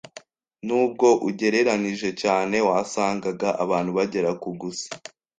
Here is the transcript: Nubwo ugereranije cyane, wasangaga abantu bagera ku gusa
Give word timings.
Nubwo 0.67 1.07
ugereranije 1.27 2.09
cyane, 2.21 2.55
wasangaga 2.67 3.49
abantu 3.63 3.91
bagera 3.97 4.29
ku 4.41 4.49
gusa 4.61 4.87